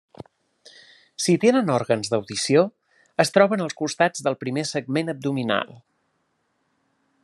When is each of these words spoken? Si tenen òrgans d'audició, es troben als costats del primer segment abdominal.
Si 1.25 1.35
tenen 1.43 1.69
òrgans 1.73 2.09
d'audició, 2.13 2.65
es 3.25 3.35
troben 3.37 3.65
als 3.67 3.79
costats 3.83 4.27
del 4.29 4.41
primer 4.47 4.65
segment 4.73 5.15
abdominal. 5.17 5.81